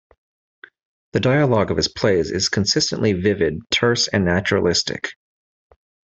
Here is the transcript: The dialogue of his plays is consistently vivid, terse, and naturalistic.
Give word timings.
The 1.13 1.19
dialogue 1.19 1.69
of 1.69 1.77
his 1.77 1.87
plays 1.87 2.31
is 2.31 2.49
consistently 2.49 3.13
vivid, 3.13 3.59
terse, 3.69 4.07
and 4.07 4.25
naturalistic. 4.25 5.11